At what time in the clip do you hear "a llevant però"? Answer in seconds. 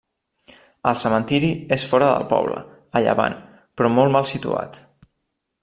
2.99-3.93